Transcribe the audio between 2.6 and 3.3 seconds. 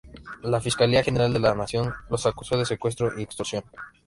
secuestro y